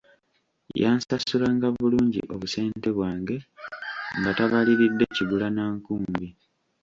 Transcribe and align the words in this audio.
Yansasulanga 0.81 1.67
bulungi 1.77 2.21
obusente 2.33 2.87
bwange 2.97 3.37
nga 4.17 4.31
tabaliridde 4.37 5.05
kigula 5.15 5.47
na 5.55 5.63
nkumbi. 5.75 6.27